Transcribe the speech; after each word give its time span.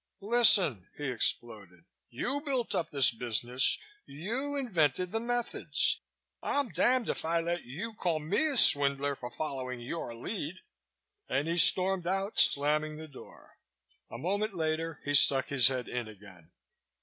"Listen," 0.23 0.87
he 0.97 1.11
exploded. 1.11 1.85
"You 2.09 2.41
built 2.43 2.73
up 2.73 2.89
this 2.89 3.11
business. 3.11 3.77
You 4.07 4.55
invented 4.55 5.11
the 5.11 5.19
methods. 5.19 6.01
I'm 6.41 6.69
damned 6.69 7.07
if 7.07 7.23
I 7.23 7.39
let 7.39 7.65
you 7.65 7.93
call 7.93 8.17
me 8.19 8.47
a 8.47 8.57
swindler 8.57 9.13
for 9.13 9.29
following 9.29 9.79
your 9.79 10.15
lead!" 10.15 10.55
And 11.29 11.47
he 11.47 11.57
stormed 11.59 12.07
out, 12.07 12.39
slamming 12.39 12.97
the 12.97 13.07
door. 13.07 13.59
A 14.09 14.17
moment 14.17 14.55
later, 14.55 14.99
he 15.05 15.13
stuck 15.13 15.49
his 15.49 15.67
head 15.67 15.87
in 15.87 16.07
again. 16.07 16.49